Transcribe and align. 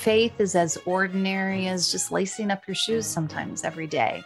faith 0.00 0.40
is 0.40 0.54
as 0.54 0.78
ordinary 0.86 1.68
as 1.68 1.92
just 1.92 2.10
lacing 2.10 2.50
up 2.50 2.66
your 2.66 2.74
shoes 2.74 3.04
sometimes 3.04 3.64
every 3.64 3.86
day. 3.86 4.24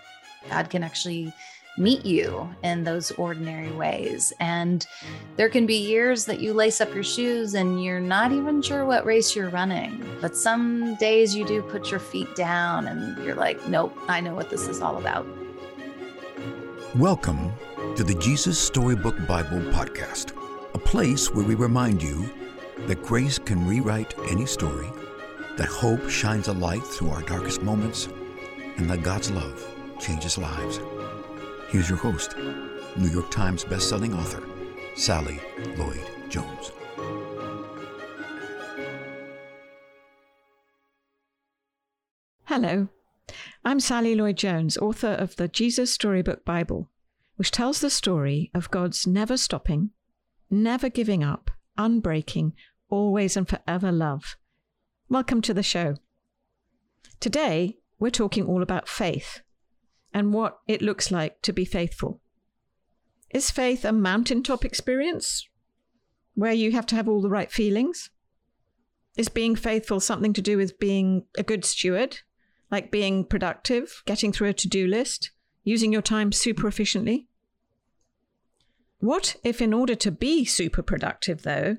God 0.48 0.70
can 0.70 0.84
actually 0.84 1.32
meet 1.76 2.06
you 2.06 2.48
in 2.62 2.84
those 2.84 3.10
ordinary 3.12 3.72
ways. 3.72 4.32
And 4.38 4.86
there 5.34 5.48
can 5.48 5.66
be 5.66 5.74
years 5.74 6.26
that 6.26 6.38
you 6.38 6.52
lace 6.52 6.80
up 6.80 6.94
your 6.94 7.02
shoes 7.02 7.54
and 7.54 7.82
you're 7.82 7.98
not 7.98 8.30
even 8.30 8.62
sure 8.62 8.86
what 8.86 9.04
race 9.04 9.34
you're 9.34 9.48
running. 9.48 10.00
But 10.20 10.36
some 10.36 10.94
days 10.94 11.34
you 11.34 11.44
do 11.44 11.60
put 11.60 11.90
your 11.90 11.98
feet 11.98 12.32
down 12.36 12.86
and 12.86 13.24
you're 13.24 13.34
like, 13.34 13.66
nope, 13.66 13.98
I 14.06 14.20
know 14.20 14.36
what 14.36 14.50
this 14.50 14.68
is 14.68 14.80
all 14.80 14.96
about. 14.96 15.26
Welcome 16.94 17.52
to 17.96 18.04
the 18.04 18.14
Jesus 18.14 18.60
Storybook 18.60 19.26
Bible 19.26 19.58
Podcast, 19.72 20.36
a 20.72 20.78
place 20.78 21.34
where 21.34 21.44
we 21.44 21.56
remind 21.56 22.00
you 22.00 22.32
that 22.86 23.02
grace 23.02 23.40
can 23.40 23.66
rewrite 23.66 24.14
any 24.30 24.46
story, 24.46 24.88
that 25.56 25.68
hope 25.68 26.10
shines 26.10 26.48
a 26.48 26.52
light 26.52 26.84
through 26.84 27.10
our 27.10 27.22
darkest 27.22 27.62
moments, 27.62 28.08
and 28.76 28.90
that 28.90 29.02
God's 29.02 29.30
love 29.30 29.64
changes 30.00 30.36
lives. 30.36 30.80
Here's 31.68 31.88
your 31.88 31.98
host, 31.98 32.36
New 32.96 33.08
York 33.08 33.30
Times 33.30 33.64
bestselling 33.64 34.16
author, 34.16 34.42
Sally 34.96 35.40
Lloyd 35.76 36.04
Jones. 36.28 36.72
Hello, 42.44 42.88
I'm 43.64 43.80
Sally 43.80 44.14
Lloyd 44.14 44.36
Jones, 44.36 44.76
author 44.76 45.08
of 45.08 45.36
the 45.36 45.48
Jesus 45.48 45.92
Storybook 45.92 46.44
Bible, 46.44 46.90
which 47.36 47.50
tells 47.50 47.80
the 47.80 47.90
story 47.90 48.50
of 48.54 48.70
God's 48.70 49.06
never 49.06 49.36
stopping, 49.36 49.90
never 50.50 50.88
giving 50.88 51.24
up, 51.24 51.50
unbreaking, 51.78 52.52
always 52.88 53.36
and 53.36 53.48
forever 53.48 53.90
love. 53.90 54.36
Welcome 55.14 55.42
to 55.42 55.54
the 55.54 55.62
show. 55.62 55.94
Today, 57.20 57.78
we're 58.00 58.10
talking 58.10 58.46
all 58.46 58.64
about 58.64 58.88
faith 58.88 59.42
and 60.12 60.34
what 60.34 60.58
it 60.66 60.82
looks 60.82 61.12
like 61.12 61.40
to 61.42 61.52
be 61.52 61.64
faithful. 61.64 62.20
Is 63.30 63.48
faith 63.48 63.84
a 63.84 63.92
mountaintop 63.92 64.64
experience 64.64 65.48
where 66.34 66.52
you 66.52 66.72
have 66.72 66.86
to 66.86 66.96
have 66.96 67.08
all 67.08 67.22
the 67.22 67.30
right 67.30 67.52
feelings? 67.52 68.10
Is 69.16 69.28
being 69.28 69.54
faithful 69.54 70.00
something 70.00 70.32
to 70.32 70.42
do 70.42 70.56
with 70.56 70.80
being 70.80 71.26
a 71.38 71.44
good 71.44 71.64
steward, 71.64 72.18
like 72.72 72.90
being 72.90 73.24
productive, 73.24 74.02
getting 74.06 74.32
through 74.32 74.48
a 74.48 74.52
to 74.54 74.66
do 74.66 74.84
list, 74.88 75.30
using 75.62 75.92
your 75.92 76.02
time 76.02 76.32
super 76.32 76.66
efficiently? 76.66 77.28
What 78.98 79.36
if, 79.44 79.62
in 79.62 79.72
order 79.72 79.94
to 79.94 80.10
be 80.10 80.44
super 80.44 80.82
productive, 80.82 81.42
though, 81.42 81.76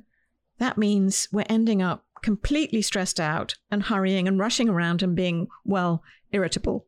that 0.58 0.77
means 0.77 1.27
we're 1.33 1.44
ending 1.49 1.81
up 1.81 2.05
completely 2.21 2.81
stressed 2.81 3.19
out 3.19 3.55
and 3.71 3.83
hurrying 3.83 4.27
and 4.27 4.39
rushing 4.39 4.69
around 4.69 5.03
and 5.03 5.16
being, 5.16 5.47
well, 5.63 6.03
irritable? 6.31 6.85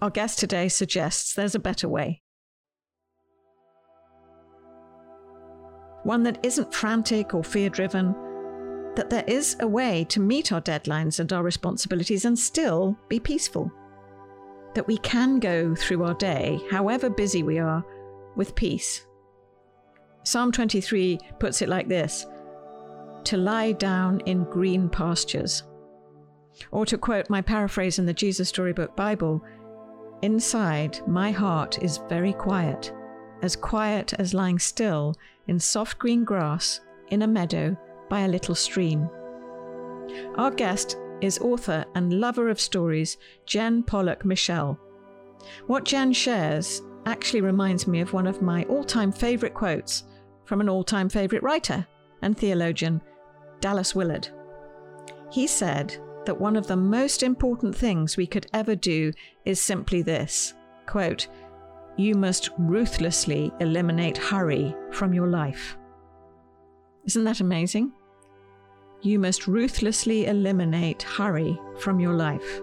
Our 0.00 0.10
guest 0.10 0.38
today 0.38 0.68
suggests 0.68 1.34
there's 1.34 1.54
a 1.54 1.58
better 1.58 1.88
way. 1.88 2.22
One 6.04 6.22
that 6.22 6.44
isn't 6.44 6.72
frantic 6.72 7.34
or 7.34 7.44
fear 7.44 7.68
driven, 7.68 8.14
that 8.94 9.10
there 9.10 9.24
is 9.26 9.56
a 9.60 9.68
way 9.68 10.04
to 10.04 10.18
meet 10.18 10.52
our 10.52 10.62
deadlines 10.62 11.20
and 11.20 11.32
our 11.32 11.42
responsibilities 11.42 12.24
and 12.24 12.38
still 12.38 12.96
be 13.08 13.20
peaceful. 13.20 13.70
That 14.74 14.86
we 14.86 14.96
can 14.98 15.38
go 15.38 15.74
through 15.74 16.04
our 16.04 16.14
day, 16.14 16.58
however 16.70 17.10
busy 17.10 17.42
we 17.42 17.58
are, 17.58 17.84
with 18.36 18.54
peace. 18.54 19.06
Psalm 20.22 20.52
23 20.52 21.18
puts 21.38 21.60
it 21.60 21.68
like 21.68 21.88
this 21.88 22.26
to 23.24 23.36
lie 23.36 23.72
down 23.72 24.20
in 24.20 24.44
green 24.44 24.88
pastures. 24.88 25.62
Or 26.70 26.84
to 26.86 26.98
quote 26.98 27.30
my 27.30 27.40
paraphrase 27.40 27.98
in 27.98 28.06
the 28.06 28.12
Jesus 28.12 28.48
Storybook 28.48 28.96
Bible, 28.96 29.42
Inside, 30.22 31.00
my 31.06 31.30
heart 31.30 31.82
is 31.82 32.00
very 32.08 32.34
quiet, 32.34 32.92
as 33.42 33.56
quiet 33.56 34.12
as 34.14 34.34
lying 34.34 34.58
still 34.58 35.14
in 35.46 35.58
soft 35.58 35.98
green 35.98 36.24
grass 36.24 36.80
in 37.08 37.22
a 37.22 37.26
meadow 37.26 37.76
by 38.10 38.20
a 38.20 38.28
little 38.28 38.54
stream. 38.54 39.08
Our 40.36 40.50
guest 40.50 40.98
is 41.20 41.38
author 41.38 41.84
and 41.94 42.20
lover 42.20 42.48
of 42.48 42.60
stories, 42.60 43.16
Jen 43.46 43.82
Pollock 43.82 44.24
Michel. 44.24 44.78
What 45.66 45.84
Jen 45.84 46.12
shares 46.12 46.82
actually 47.06 47.40
reminds 47.40 47.86
me 47.86 48.00
of 48.00 48.12
one 48.12 48.26
of 48.26 48.42
my 48.42 48.64
all 48.64 48.84
time 48.84 49.12
favourite 49.12 49.54
quotes 49.54 50.04
from 50.44 50.60
an 50.60 50.68
all 50.68 50.84
time 50.84 51.08
favourite 51.08 51.42
writer 51.42 51.86
and 52.22 52.36
theologian, 52.36 53.00
Dallas 53.60 53.94
Willard. 53.94 54.28
He 55.30 55.46
said, 55.46 55.96
that 56.26 56.40
one 56.40 56.56
of 56.56 56.66
the 56.66 56.76
most 56.76 57.22
important 57.22 57.74
things 57.74 58.16
we 58.16 58.26
could 58.26 58.46
ever 58.52 58.74
do 58.74 59.12
is 59.44 59.60
simply 59.60 60.02
this 60.02 60.54
quote, 60.86 61.28
You 61.96 62.14
must 62.14 62.50
ruthlessly 62.58 63.52
eliminate 63.60 64.18
hurry 64.18 64.74
from 64.92 65.14
your 65.14 65.28
life. 65.28 65.76
Isn't 67.04 67.24
that 67.24 67.40
amazing? 67.40 67.92
You 69.02 69.18
must 69.18 69.46
ruthlessly 69.46 70.26
eliminate 70.26 71.02
hurry 71.02 71.58
from 71.78 72.00
your 72.00 72.14
life. 72.14 72.60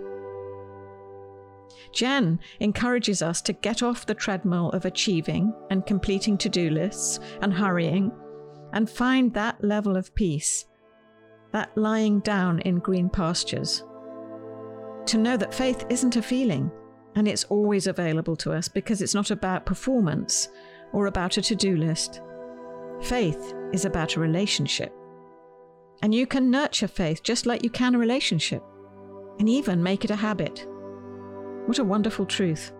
Jen 1.93 2.39
encourages 2.59 3.21
us 3.21 3.41
to 3.41 3.53
get 3.53 3.81
off 3.81 4.05
the 4.05 4.13
treadmill 4.13 4.69
of 4.71 4.85
achieving 4.85 5.53
and 5.71 5.85
completing 5.85 6.37
to 6.37 6.49
do 6.49 6.69
lists 6.69 7.19
and 7.41 7.53
hurrying 7.53 8.11
and 8.73 8.89
find 8.89 9.33
that 9.33 9.63
level 9.63 9.95
of 9.95 10.13
peace 10.13 10.65
that 11.57 11.75
lying 11.75 12.19
down 12.19 12.59
in 12.59 12.77
green 12.77 13.09
pastures. 13.09 13.83
To 15.07 15.17
know 15.17 15.37
that 15.37 15.55
faith 15.55 15.85
isn't 15.89 16.15
a 16.15 16.21
feeling 16.21 16.69
and 17.15 17.27
it's 17.27 17.45
always 17.45 17.87
available 17.87 18.35
to 18.35 18.51
us 18.51 18.67
because 18.67 19.01
it's 19.01 19.15
not 19.15 19.31
about 19.31 19.65
performance 19.65 20.49
or 20.93 21.07
about 21.07 21.37
a 21.37 21.41
to 21.41 21.55
do 21.55 21.75
list. 21.75 22.21
Faith 23.01 23.55
is 23.73 23.85
about 23.85 24.15
a 24.15 24.19
relationship. 24.19 24.93
And 26.03 26.13
you 26.13 26.27
can 26.27 26.51
nurture 26.51 26.87
faith 26.87 27.23
just 27.23 27.47
like 27.47 27.63
you 27.63 27.71
can 27.71 27.95
a 27.95 27.97
relationship, 27.97 28.61
and 29.39 29.49
even 29.49 29.81
make 29.81 30.05
it 30.05 30.11
a 30.11 30.15
habit. 30.15 30.67
What 31.65 31.79
a 31.79 31.83
wonderful 31.83 32.27
truth. 32.27 32.71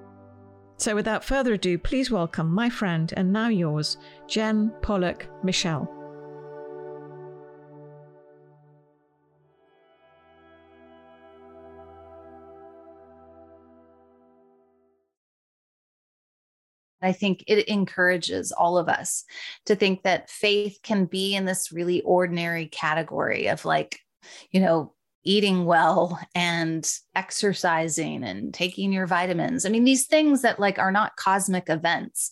So, 0.77 0.93
without 0.93 1.23
further 1.23 1.53
ado, 1.53 1.79
please 1.79 2.11
welcome 2.11 2.53
my 2.53 2.69
friend 2.69 3.11
and 3.17 3.33
now 3.33 3.47
yours, 3.47 3.97
Jen 4.27 4.71
Pollock 4.83 5.27
Michel. 5.43 5.96
I 17.07 17.13
think 17.13 17.43
it 17.47 17.67
encourages 17.69 18.51
all 18.51 18.77
of 18.77 18.89
us 18.89 19.23
to 19.65 19.75
think 19.75 20.03
that 20.03 20.29
faith 20.29 20.79
can 20.83 21.05
be 21.05 21.35
in 21.35 21.45
this 21.45 21.71
really 21.71 22.01
ordinary 22.01 22.67
category 22.67 23.47
of 23.47 23.63
like, 23.63 23.99
you 24.51 24.59
know, 24.59 24.93
eating 25.23 25.65
well 25.65 26.19
and 26.35 26.89
exercising 27.15 28.23
and 28.23 28.53
taking 28.53 28.91
your 28.91 29.07
vitamins. 29.07 29.65
I 29.65 29.69
mean, 29.69 29.85
these 29.85 30.05
things 30.05 30.41
that 30.41 30.59
like 30.59 30.79
are 30.79 30.91
not 30.91 31.15
cosmic 31.15 31.69
events. 31.69 32.31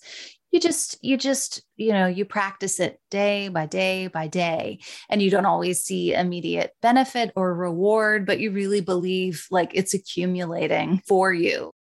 You 0.51 0.59
just, 0.61 0.97
you 1.01 1.17
just, 1.17 1.63
you 1.75 1.91
know, 1.91 2.07
you 2.07 2.23
practice 2.23 2.79
it 2.79 2.99
day 3.11 3.49
by 3.49 3.65
day 3.65 4.07
by 4.07 4.27
day, 4.27 4.79
and 5.09 5.21
you 5.21 5.29
don't 5.29 5.45
always 5.45 5.83
see 5.83 6.13
immediate 6.13 6.71
benefit 6.81 7.31
or 7.35 7.53
reward, 7.53 8.25
but 8.25 8.39
you 8.39 8.51
really 8.51 8.79
believe 8.79 9.47
like 9.51 9.71
it's 9.73 9.93
accumulating 9.93 11.01
for 11.07 11.33
you 11.33 11.74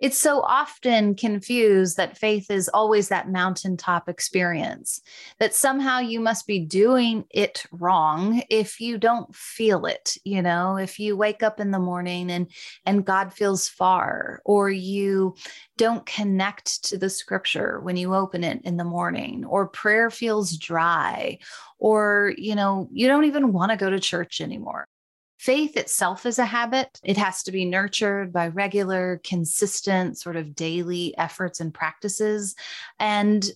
it's 0.00 0.18
so 0.18 0.40
often 0.42 1.14
confused 1.14 1.96
that 1.96 2.16
faith 2.16 2.50
is 2.50 2.68
always 2.68 3.08
that 3.08 3.30
mountaintop 3.30 4.08
experience, 4.08 5.00
that 5.40 5.54
somehow 5.54 5.98
you 5.98 6.20
must 6.20 6.46
be 6.46 6.60
doing 6.60 7.24
it 7.30 7.64
wrong 7.72 8.42
if 8.48 8.80
you 8.80 8.96
don't 8.96 9.34
feel 9.34 9.86
it. 9.86 10.16
You 10.24 10.42
know, 10.42 10.76
if 10.76 11.00
you 11.00 11.16
wake 11.16 11.42
up 11.42 11.58
in 11.58 11.72
the 11.72 11.78
morning 11.80 12.30
and, 12.30 12.50
and 12.86 13.04
God 13.04 13.32
feels 13.32 13.68
far, 13.68 14.40
or 14.44 14.70
you 14.70 15.34
don't 15.76 16.06
connect 16.06 16.84
to 16.84 16.98
the 16.98 17.10
scripture 17.10 17.80
when 17.80 17.96
you 17.96 18.14
open 18.14 18.44
it 18.44 18.62
in 18.62 18.76
the 18.76 18.84
morning, 18.84 19.44
or 19.44 19.66
prayer 19.66 20.10
feels 20.10 20.56
dry, 20.56 21.38
or, 21.78 22.34
you 22.36 22.54
know, 22.54 22.88
you 22.92 23.08
don't 23.08 23.24
even 23.24 23.52
want 23.52 23.70
to 23.72 23.76
go 23.76 23.90
to 23.90 23.98
church 23.98 24.40
anymore. 24.40 24.86
Faith 25.38 25.76
itself 25.76 26.26
is 26.26 26.38
a 26.40 26.44
habit. 26.44 27.00
It 27.04 27.16
has 27.16 27.44
to 27.44 27.52
be 27.52 27.64
nurtured 27.64 28.32
by 28.32 28.48
regular, 28.48 29.20
consistent, 29.22 30.18
sort 30.18 30.34
of 30.34 30.56
daily 30.56 31.16
efforts 31.16 31.60
and 31.60 31.72
practices. 31.72 32.56
And 32.98 33.48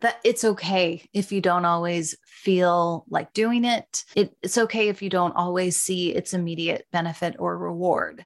that 0.00 0.20
it's 0.22 0.44
okay 0.44 1.08
if 1.12 1.32
you 1.32 1.40
don't 1.40 1.64
always 1.64 2.14
feel 2.26 3.04
like 3.08 3.32
doing 3.32 3.64
it. 3.64 4.04
it. 4.14 4.34
It's 4.42 4.58
okay 4.58 4.88
if 4.88 5.02
you 5.02 5.10
don't 5.10 5.36
always 5.36 5.76
see 5.76 6.10
its 6.10 6.34
immediate 6.34 6.86
benefit 6.92 7.36
or 7.38 7.56
reward. 7.56 8.24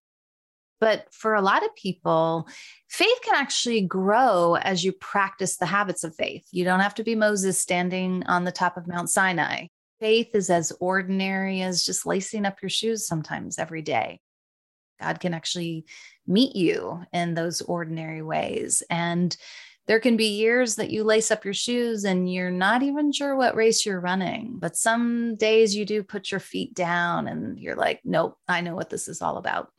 But 0.80 1.06
for 1.12 1.34
a 1.34 1.40
lot 1.40 1.64
of 1.64 1.74
people, 1.76 2.48
faith 2.88 3.18
can 3.22 3.34
actually 3.36 3.82
grow 3.82 4.56
as 4.56 4.84
you 4.84 4.92
practice 4.92 5.56
the 5.56 5.66
habits 5.66 6.04
of 6.04 6.14
faith. 6.14 6.46
You 6.50 6.64
don't 6.64 6.80
have 6.80 6.94
to 6.96 7.04
be 7.04 7.14
Moses 7.14 7.58
standing 7.58 8.24
on 8.26 8.44
the 8.44 8.52
top 8.52 8.76
of 8.76 8.86
Mount 8.86 9.08
Sinai 9.08 9.68
Faith 10.00 10.34
is 10.34 10.50
as 10.50 10.72
ordinary 10.80 11.62
as 11.62 11.84
just 11.84 12.06
lacing 12.06 12.44
up 12.44 12.60
your 12.60 12.68
shoes 12.68 13.06
sometimes 13.06 13.58
every 13.58 13.82
day. 13.82 14.20
God 15.00 15.20
can 15.20 15.34
actually 15.34 15.86
meet 16.26 16.56
you 16.56 17.02
in 17.12 17.34
those 17.34 17.60
ordinary 17.62 18.22
ways. 18.22 18.82
And 18.90 19.36
there 19.86 20.00
can 20.00 20.16
be 20.16 20.26
years 20.26 20.76
that 20.76 20.90
you 20.90 21.04
lace 21.04 21.30
up 21.30 21.44
your 21.44 21.54
shoes 21.54 22.04
and 22.04 22.32
you're 22.32 22.50
not 22.50 22.82
even 22.82 23.12
sure 23.12 23.36
what 23.36 23.54
race 23.54 23.84
you're 23.84 24.00
running. 24.00 24.56
But 24.58 24.76
some 24.76 25.36
days 25.36 25.76
you 25.76 25.84
do 25.84 26.02
put 26.02 26.30
your 26.30 26.40
feet 26.40 26.74
down 26.74 27.28
and 27.28 27.58
you're 27.58 27.76
like, 27.76 28.00
nope, 28.04 28.38
I 28.48 28.62
know 28.62 28.74
what 28.74 28.90
this 28.90 29.08
is 29.08 29.20
all 29.20 29.36
about. 29.36 29.70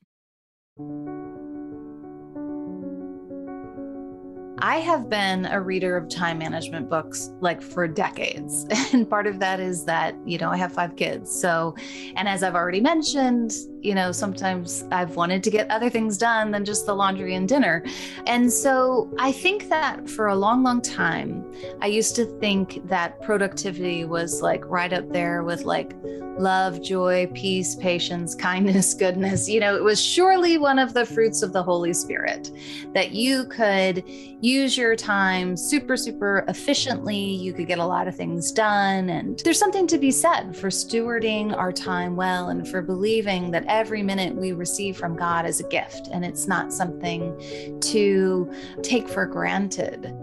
I 4.65 4.77
have 4.77 5.11
been 5.11 5.45
a 5.45 5.61
reader 5.61 5.95
of 5.95 6.09
time 6.09 6.39
management 6.39 6.89
books 6.89 7.31
like 7.39 7.61
for 7.61 7.87
decades. 7.87 8.65
And 8.93 9.07
part 9.07 9.27
of 9.27 9.39
that 9.39 9.59
is 9.59 9.85
that, 9.85 10.15
you 10.25 10.39
know, 10.39 10.49
I 10.49 10.57
have 10.57 10.73
five 10.73 10.95
kids. 10.95 11.29
So, 11.29 11.75
and 12.15 12.27
as 12.27 12.41
I've 12.41 12.55
already 12.55 12.81
mentioned, 12.81 13.51
you 13.85 13.93
know, 13.93 14.11
sometimes 14.11 14.83
I've 14.91 15.15
wanted 15.15 15.43
to 15.43 15.51
get 15.51 15.69
other 15.69 15.89
things 15.89 16.17
done 16.17 16.49
than 16.49 16.65
just 16.65 16.87
the 16.87 16.95
laundry 16.95 17.35
and 17.35 17.47
dinner. 17.47 17.85
And 18.25 18.51
so 18.51 19.13
I 19.19 19.31
think 19.31 19.69
that 19.69 20.09
for 20.09 20.27
a 20.27 20.35
long, 20.35 20.63
long 20.63 20.81
time, 20.81 21.45
I 21.81 21.87
used 21.87 22.15
to 22.15 22.25
think 22.39 22.87
that 22.87 23.21
productivity 23.21 24.03
was 24.03 24.41
like 24.41 24.65
right 24.65 24.91
up 24.91 25.11
there 25.13 25.43
with 25.43 25.63
like 25.63 25.93
love, 26.37 26.81
joy, 26.81 27.29
peace, 27.33 27.75
patience, 27.75 28.35
kindness, 28.49 28.93
goodness. 28.93 29.47
You 29.47 29.59
know, 29.59 29.75
it 29.75 29.83
was 29.83 30.01
surely 30.01 30.57
one 30.57 30.79
of 30.79 30.93
the 30.93 31.05
fruits 31.05 31.41
of 31.41 31.53
the 31.53 31.63
Holy 31.63 31.93
Spirit 31.93 32.51
that 32.93 33.11
you 33.11 33.45
could 33.45 34.03
use 34.41 34.77
your 34.77 34.95
time 34.95 35.55
super, 35.57 35.97
super 35.97 36.43
efficiently. 36.47 37.17
You 37.17 37.53
could 37.53 37.67
get 37.67 37.79
a 37.79 37.85
lot 37.85 38.07
of 38.07 38.15
things 38.15 38.51
done. 38.51 39.09
And 39.09 39.39
there's 39.39 39.59
something 39.59 39.87
to 39.87 39.97
be 39.97 40.11
said 40.11 40.55
for 40.55 40.69
stewarding 40.69 41.55
our 41.55 41.71
time 41.71 42.15
well 42.15 42.49
and 42.49 42.67
for 42.67 42.81
believing 42.81 43.51
that 43.51 43.65
every 43.75 44.01
minute 44.01 44.33
we 44.35 44.53
receive 44.53 44.97
from 44.97 45.15
God 45.15 45.45
is 45.45 45.59
a 45.59 45.67
gift 45.67 46.07
and 46.11 46.23
it's 46.23 46.47
not 46.47 46.71
something 46.71 47.37
to 47.81 48.51
take 48.81 49.07
for 49.09 49.25
granted. 49.25 50.15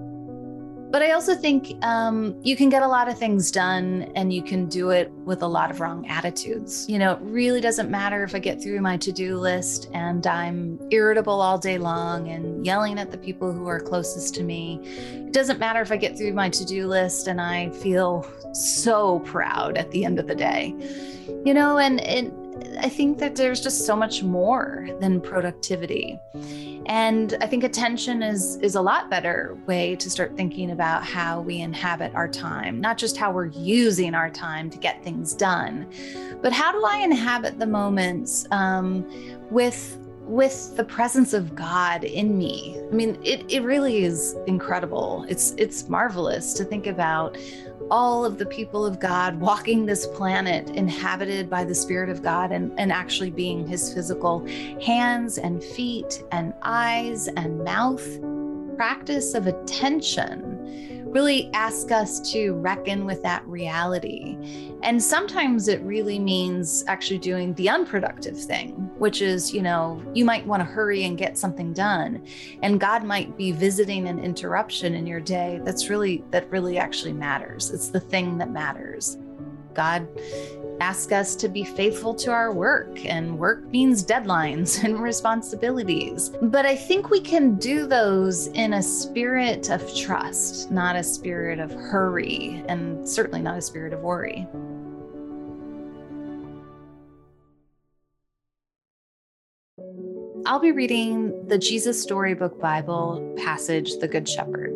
But 0.90 1.00
I 1.00 1.12
also 1.12 1.34
think 1.34 1.82
um, 1.82 2.36
you 2.42 2.54
can 2.54 2.68
get 2.68 2.82
a 2.82 2.86
lot 2.86 3.08
of 3.08 3.18
things 3.18 3.50
done 3.50 4.12
and 4.14 4.30
you 4.30 4.42
can 4.42 4.66
do 4.66 4.90
it 4.90 5.10
with 5.24 5.42
a 5.42 5.46
lot 5.46 5.70
of 5.70 5.80
wrong 5.80 6.06
attitudes. 6.06 6.86
You 6.86 6.98
know, 6.98 7.12
it 7.12 7.20
really 7.22 7.62
doesn't 7.62 7.90
matter 7.90 8.22
if 8.24 8.34
I 8.34 8.38
get 8.38 8.62
through 8.62 8.78
my 8.82 8.98
to 8.98 9.10
do 9.10 9.38
list 9.38 9.88
and 9.94 10.26
I'm 10.26 10.78
irritable 10.90 11.40
all 11.40 11.56
day 11.56 11.78
long 11.78 12.28
and 12.28 12.66
yelling 12.66 12.98
at 12.98 13.10
the 13.10 13.16
people 13.16 13.52
who 13.52 13.66
are 13.68 13.80
closest 13.80 14.34
to 14.34 14.42
me. 14.42 14.80
It 14.82 15.32
doesn't 15.32 15.58
matter 15.58 15.80
if 15.80 15.90
I 15.90 15.96
get 15.96 16.18
through 16.18 16.34
my 16.34 16.50
to 16.50 16.64
do 16.66 16.86
list 16.86 17.26
and 17.26 17.40
I 17.40 17.70
feel 17.70 18.30
so 18.52 19.20
proud 19.20 19.78
at 19.78 19.90
the 19.92 20.04
end 20.04 20.18
of 20.18 20.26
the 20.26 20.34
day. 20.34 20.74
You 21.46 21.54
know, 21.54 21.78
and, 21.78 22.02
and 22.02 22.30
I 22.78 22.88
think 22.88 23.18
that 23.18 23.36
there's 23.36 23.60
just 23.60 23.86
so 23.86 23.94
much 23.96 24.22
more 24.22 24.88
than 25.00 25.20
productivity. 25.20 26.18
And 26.86 27.36
I 27.40 27.46
think 27.46 27.62
attention 27.62 28.22
is 28.22 28.56
is 28.56 28.74
a 28.74 28.82
lot 28.82 29.08
better 29.08 29.56
way 29.66 29.94
to 29.96 30.10
start 30.10 30.36
thinking 30.36 30.72
about 30.72 31.04
how 31.04 31.40
we 31.40 31.60
inhabit 31.60 32.14
our 32.14 32.28
time, 32.28 32.80
not 32.80 32.98
just 32.98 33.16
how 33.16 33.30
we're 33.30 33.46
using 33.46 34.14
our 34.14 34.30
time 34.30 34.68
to 34.70 34.78
get 34.78 35.02
things 35.04 35.32
done, 35.34 35.86
but 36.42 36.52
how 36.52 36.72
do 36.72 36.84
I 36.84 36.98
inhabit 36.98 37.58
the 37.58 37.66
moments 37.66 38.46
um, 38.50 39.06
with 39.50 39.98
with 40.26 40.76
the 40.76 40.84
presence 40.84 41.32
of 41.32 41.54
God 41.54 42.04
in 42.04 42.38
me. 42.38 42.80
I 42.90 42.94
mean, 42.94 43.18
it, 43.22 43.44
it 43.48 43.62
really 43.62 44.04
is 44.04 44.36
incredible. 44.46 45.26
It's 45.28 45.52
it's 45.58 45.88
marvelous 45.88 46.52
to 46.54 46.64
think 46.64 46.86
about 46.86 47.36
all 47.90 48.24
of 48.24 48.38
the 48.38 48.46
people 48.46 48.86
of 48.86 49.00
God 49.00 49.38
walking 49.40 49.84
this 49.84 50.06
planet 50.06 50.70
inhabited 50.70 51.50
by 51.50 51.64
the 51.64 51.74
Spirit 51.74 52.08
of 52.08 52.22
God 52.22 52.52
and, 52.52 52.72
and 52.78 52.92
actually 52.92 53.30
being 53.30 53.66
his 53.66 53.92
physical 53.92 54.46
hands 54.80 55.38
and 55.38 55.62
feet 55.62 56.22
and 56.30 56.54
eyes 56.62 57.28
and 57.28 57.62
mouth. 57.64 58.06
Practice 58.76 59.34
of 59.34 59.46
attention 59.46 60.51
really 61.12 61.50
ask 61.52 61.92
us 61.92 62.32
to 62.32 62.54
reckon 62.54 63.04
with 63.04 63.22
that 63.22 63.46
reality. 63.46 64.36
And 64.82 65.00
sometimes 65.00 65.68
it 65.68 65.80
really 65.82 66.18
means 66.18 66.82
actually 66.88 67.18
doing 67.18 67.52
the 67.54 67.68
unproductive 67.68 68.38
thing, 68.40 68.72
which 68.98 69.20
is, 69.20 69.52
you 69.52 69.62
know, 69.62 70.02
you 70.14 70.24
might 70.24 70.46
want 70.46 70.60
to 70.60 70.64
hurry 70.64 71.04
and 71.04 71.18
get 71.18 71.36
something 71.36 71.72
done. 71.74 72.26
And 72.62 72.80
God 72.80 73.04
might 73.04 73.36
be 73.36 73.52
visiting 73.52 74.08
an 74.08 74.18
interruption 74.18 74.94
in 74.94 75.06
your 75.06 75.20
day 75.20 75.60
that's 75.64 75.90
really, 75.90 76.24
that 76.30 76.50
really 76.50 76.78
actually 76.78 77.12
matters. 77.12 77.70
It's 77.70 77.88
the 77.88 78.00
thing 78.00 78.38
that 78.38 78.50
matters. 78.50 79.18
God 79.74 80.08
ask 80.82 81.12
us 81.12 81.36
to 81.36 81.48
be 81.48 81.62
faithful 81.62 82.12
to 82.12 82.32
our 82.32 82.52
work, 82.52 83.06
and 83.06 83.38
work 83.38 83.62
means 83.66 84.04
deadlines 84.04 84.82
and 84.84 85.00
responsibilities. 85.00 86.30
But 86.42 86.66
I 86.66 86.74
think 86.74 87.08
we 87.08 87.20
can 87.20 87.54
do 87.54 87.86
those 87.86 88.48
in 88.48 88.72
a 88.72 88.82
spirit 88.82 89.70
of 89.70 89.80
trust, 89.96 90.72
not 90.72 90.96
a 90.96 91.04
spirit 91.04 91.60
of 91.60 91.70
hurry, 91.70 92.64
and 92.68 93.08
certainly 93.08 93.40
not 93.40 93.56
a 93.56 93.62
spirit 93.62 93.92
of 93.92 94.00
worry. 94.00 94.44
I'll 100.44 100.58
be 100.58 100.72
reading 100.72 101.46
the 101.46 101.58
Jesus 101.58 102.02
Storybook 102.02 102.60
Bible 102.60 103.36
passage, 103.38 103.98
The 104.00 104.08
Good 104.08 104.28
Shepherd. 104.28 104.72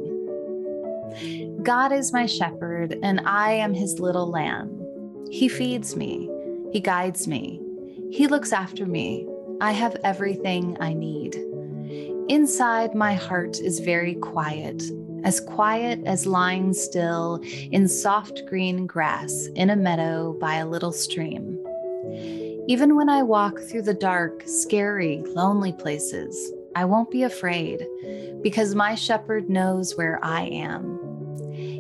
God 1.65 1.91
is 1.91 2.13
my 2.13 2.27
shepherd, 2.27 2.97
and 3.03 3.23
I 3.27 3.55
am 3.55 3.75
his 3.75 3.99
little 3.99 4.31
lamb. 4.31 4.86
He 5.31 5.49
feeds 5.49 5.97
me, 5.97 6.31
He 6.73 6.81
guides 6.81 7.27
me, 7.27 7.61
He 8.11 8.27
looks 8.27 8.53
after 8.53 8.87
me. 8.87 9.27
I 9.61 9.73
have 9.73 9.97
everything 10.05 10.77
I 10.81 10.93
need. 10.93 11.35
Inside, 12.29 12.95
my 12.95 13.15
heart 13.15 13.59
is 13.59 13.81
very 13.81 14.15
quiet, 14.17 14.83
as 15.25 15.41
quiet 15.41 16.01
as 16.05 16.27
lying 16.27 16.75
still 16.75 17.41
in 17.71 17.89
soft 17.89 18.43
green 18.47 18.87
grass 18.87 19.49
in 19.55 19.71
a 19.71 19.77
meadow 19.77 20.35
by 20.41 20.57
a 20.57 20.67
little 20.67 20.93
stream. 20.93 21.59
Even 22.69 22.97
when 22.97 23.09
I 23.09 23.23
walk 23.23 23.61
through 23.61 23.83
the 23.83 23.95
dark, 23.95 24.43
scary, 24.45 25.23
lonely 25.29 25.73
places, 25.73 26.53
I 26.75 26.85
won't 26.85 27.11
be 27.11 27.23
afraid 27.23 27.87
because 28.43 28.75
my 28.75 28.95
shepherd 28.95 29.49
knows 29.49 29.97
where 29.97 30.19
I 30.23 30.43
am. 30.43 30.99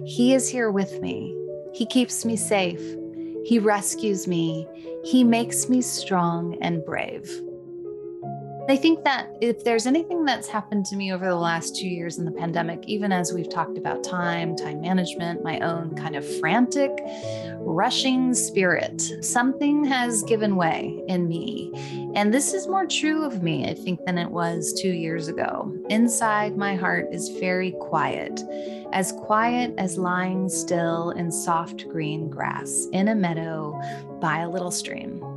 He 0.06 0.32
is 0.32 0.48
here 0.48 0.70
with 0.70 1.00
me. 1.02 1.36
He 1.74 1.84
keeps 1.84 2.24
me 2.24 2.36
safe 2.36 2.96
he 3.46 3.60
rescues 3.60 4.26
me. 4.26 4.66
He 5.04 5.22
makes 5.22 5.68
me 5.68 5.80
strong 5.80 6.58
and 6.60 6.84
brave. 6.84 7.30
I 8.68 8.76
think 8.76 9.04
that 9.04 9.28
if 9.40 9.62
there's 9.62 9.86
anything 9.86 10.24
that's 10.24 10.48
happened 10.48 10.86
to 10.86 10.96
me 10.96 11.12
over 11.12 11.24
the 11.24 11.36
last 11.36 11.76
two 11.76 11.86
years 11.86 12.18
in 12.18 12.24
the 12.24 12.32
pandemic, 12.32 12.82
even 12.88 13.12
as 13.12 13.32
we've 13.32 13.48
talked 13.48 13.78
about 13.78 14.02
time, 14.02 14.56
time 14.56 14.80
management, 14.80 15.44
my 15.44 15.60
own 15.60 15.94
kind 15.94 16.16
of 16.16 16.26
frantic, 16.40 16.90
rushing 17.60 18.34
spirit, 18.34 19.00
something 19.20 19.84
has 19.84 20.24
given 20.24 20.56
way 20.56 21.00
in 21.06 21.28
me. 21.28 22.10
And 22.16 22.34
this 22.34 22.54
is 22.54 22.66
more 22.66 22.86
true 22.86 23.22
of 23.22 23.40
me, 23.40 23.68
I 23.70 23.74
think, 23.74 24.04
than 24.04 24.18
it 24.18 24.32
was 24.32 24.72
two 24.72 24.92
years 24.92 25.28
ago. 25.28 25.72
Inside, 25.88 26.56
my 26.56 26.74
heart 26.74 27.06
is 27.12 27.28
very 27.28 27.70
quiet, 27.70 28.42
as 28.92 29.12
quiet 29.12 29.74
as 29.78 29.96
lying 29.96 30.48
still 30.48 31.10
in 31.10 31.30
soft 31.30 31.88
green 31.88 32.28
grass 32.28 32.88
in 32.92 33.06
a 33.08 33.14
meadow 33.14 33.80
by 34.20 34.38
a 34.38 34.50
little 34.50 34.72
stream. 34.72 35.35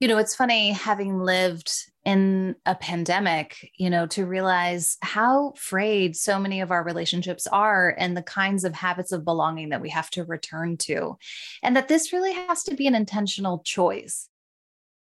You 0.00 0.08
know, 0.08 0.18
it's 0.18 0.36
funny 0.36 0.70
having 0.70 1.18
lived 1.18 1.72
in 2.04 2.54
a 2.64 2.74
pandemic, 2.74 3.70
you 3.76 3.90
know, 3.90 4.06
to 4.06 4.24
realize 4.24 4.96
how 5.02 5.52
frayed 5.56 6.16
so 6.16 6.38
many 6.38 6.60
of 6.60 6.70
our 6.70 6.82
relationships 6.84 7.46
are 7.46 7.94
and 7.98 8.16
the 8.16 8.22
kinds 8.22 8.64
of 8.64 8.74
habits 8.74 9.12
of 9.12 9.24
belonging 9.24 9.70
that 9.70 9.80
we 9.80 9.90
have 9.90 10.08
to 10.10 10.24
return 10.24 10.76
to. 10.78 11.18
And 11.62 11.76
that 11.76 11.88
this 11.88 12.12
really 12.12 12.32
has 12.32 12.62
to 12.64 12.74
be 12.74 12.86
an 12.86 12.94
intentional 12.94 13.58
choice. 13.58 14.28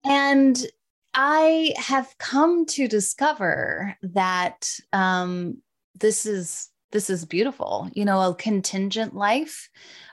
And 0.05 0.59
I 1.15 1.75
have 1.77 2.15
come 2.19 2.67
to 2.67 2.89
discover 2.89 3.97
that 4.03 4.71
um, 4.93 5.59
this 5.95 6.27
is 6.27 6.69
this 6.93 7.11
is 7.11 7.25
beautiful. 7.25 7.89
You 7.95 8.05
know, 8.05 8.21
a 8.21 8.35
contingent 8.35 9.15
life 9.15 9.69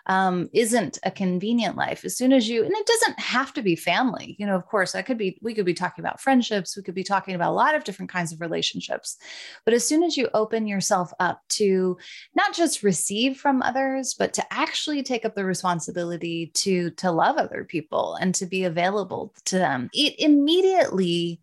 um, 0.08 0.50
isn't 0.54 0.98
a 1.04 1.12
convenient 1.12 1.76
life. 1.76 2.04
As 2.04 2.18
soon 2.18 2.34
as 2.34 2.50
you, 2.50 2.64
and 2.64 2.74
it 2.74 2.86
doesn't 2.88 3.20
have 3.20 3.54
to 3.54 3.62
be 3.62 3.76
family, 3.76 4.36
you 4.40 4.46
know, 4.46 4.56
of 4.56 4.66
course, 4.66 4.94
that 4.94 5.06
could 5.06 5.18
be, 5.18 5.38
we 5.42 5.54
could 5.54 5.66
be 5.66 5.74
talking 5.74 6.04
about 6.04 6.20
friendships, 6.20 6.76
we 6.76 6.82
could 6.82 6.96
be 6.96 7.04
talking 7.04 7.36
about 7.36 7.52
a 7.52 7.54
lot 7.54 7.76
of 7.76 7.84
different 7.84 8.12
kinds 8.12 8.34
of 8.34 8.42
relationships. 8.42 9.18
But 9.66 9.76
as 9.76 9.86
soon 9.86 10.02
as 10.02 10.18
you 10.18 10.30
open 10.34 10.66
yourself 10.66 11.14
up 11.20 11.42
to 11.50 11.98
not 12.36 12.56
just 12.56 12.82
receive 12.82 13.38
from 13.38 13.62
others, 13.62 14.16
but 14.18 14.34
to 14.34 14.54
actually 14.54 15.04
take 15.04 15.26
up 15.26 15.36
the 15.36 15.46
responsibility 15.46 16.52
to, 16.56 16.90
to 16.92 17.12
love 17.12 17.38
other 17.38 17.64
people 17.64 18.16
and 18.16 18.34
to 18.36 18.48
be 18.48 18.64
available 18.64 19.34
to 19.46 19.58
them, 19.58 19.90
it 19.94 20.16
immediately, 20.18 21.40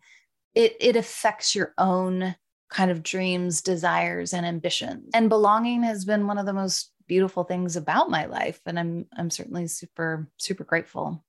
it, 0.55 0.77
it 0.81 0.97
affects 0.97 1.55
your 1.55 1.73
own 1.79 2.35
kind 2.69 2.91
of 2.91 3.03
dreams, 3.03 3.63
desires, 3.63 4.33
and 4.33 4.47
ambitions. 4.47 5.11
And 5.15 5.29
belonging 5.29 5.83
has 5.83 6.05
been 6.05 6.27
one 6.27 6.39
of 6.39 6.47
the 6.47 6.53
most 6.53 6.93
beautiful 7.07 7.45
things 7.45 7.77
about 7.77 8.11
my 8.11 8.27
life. 8.27 8.61
And 8.67 8.79
I'm 8.79 9.07
I'm 9.17 9.31
certainly 9.31 9.67
super, 9.67 10.29
super 10.37 10.65
grateful. 10.65 11.25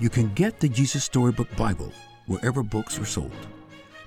You 0.00 0.10
can 0.10 0.32
get 0.34 0.60
the 0.60 0.68
Jesus 0.68 1.04
Storybook 1.04 1.54
Bible 1.56 1.92
wherever 2.26 2.62
books 2.62 2.98
are 2.98 3.04
sold. 3.04 3.32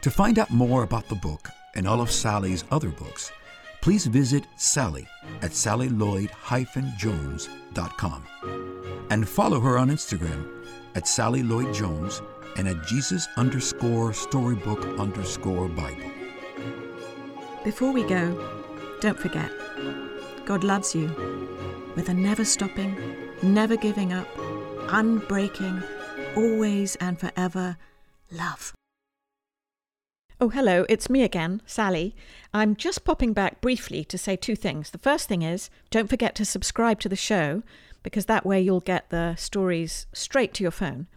To 0.02 0.10
find 0.10 0.40
out 0.40 0.50
more 0.50 0.84
about 0.84 1.08
the 1.10 1.16
book 1.16 1.50
and 1.76 1.88
all 1.88 2.02
of 2.02 2.12
Sally's 2.12 2.64
other 2.72 2.90
books, 2.90 3.32
please 3.82 4.06
visit 4.06 4.46
Sally 4.58 5.08
at 5.42 5.52
sallylloyd-jones.com 5.52 8.28
and 9.10 9.28
follow 9.28 9.60
her 9.60 9.78
on 9.78 9.90
Instagram 9.90 10.48
at 10.96 11.08
Sally 11.08 11.44
Lloyd 11.44 11.74
Jones 11.74 12.22
and 12.58 12.68
at 12.68 12.86
Jesus 12.86 13.28
underscore 13.38 14.14
storybook 14.14 14.84
underscore 15.00 15.68
Bible. 15.70 16.12
Before 17.64 17.92
we 17.92 18.04
go, 18.04 18.38
don't 19.00 19.20
forget 19.20 19.52
God 20.46 20.64
loves 20.64 20.94
you 20.96 21.08
with 21.96 22.10
a 22.10 22.14
never 22.14 22.44
stopping, 22.44 22.96
never 23.42 23.78
giving 23.78 24.12
up, 24.14 24.28
unbreaking, 24.88 25.84
always 26.36 26.96
and 26.98 27.20
forever 27.20 27.78
love. 28.32 28.74
Oh, 30.40 30.50
hello, 30.50 30.88
it's 30.90 31.08
me 31.08 31.22
again, 31.22 31.62
Sally. 31.68 32.16
I'm 32.52 32.76
just 32.76 33.06
popping 33.06 33.32
back 33.32 33.62
briefly 33.62 34.04
to 34.06 34.18
say 34.18 34.36
two 34.36 34.56
things. 34.56 34.90
The 34.90 34.98
first 34.98 35.28
thing 35.28 35.44
is 35.44 35.70
don't 35.92 36.10
forget 36.10 36.34
to 36.36 36.46
subscribe 36.46 37.00
to 37.02 37.10
the 37.10 37.16
show 37.16 37.62
because 38.04 38.26
that 38.26 38.46
way 38.46 38.62
you'll 38.62 38.80
get 38.80 39.10
the 39.10 39.36
stories 39.36 40.08
straight 40.14 40.54
to 40.56 40.64
your 40.64 40.72
phone. 40.72 41.08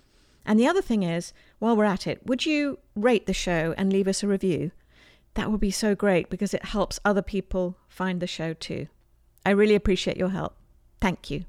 And 0.45 0.59
the 0.59 0.67
other 0.67 0.83
thing 0.83 1.03
is, 1.03 1.33
while 1.59 1.77
we're 1.77 1.85
at 1.85 2.07
it, 2.07 2.27
would 2.27 2.45
you 2.45 2.79
rate 2.95 3.27
the 3.27 3.33
show 3.33 3.75
and 3.79 3.93
leave 3.93 4.09
us 4.09 4.23
a 4.23 4.29
review? 4.29 4.73
That 5.35 5.51
would 5.51 5.61
be 5.61 5.71
so 5.71 5.95
great 5.95 6.31
because 6.31 6.55
it 6.55 6.67
helps 6.67 7.01
other 7.05 7.23
people 7.23 7.79
find 7.89 8.21
the 8.21 8.27
show 8.27 8.53
too. 8.53 8.89
I 9.45 9.51
really 9.51 9.75
appreciate 9.75 10.17
your 10.17 10.31
help. 10.31 10.57
Thank 11.01 11.31
you. 11.31 11.45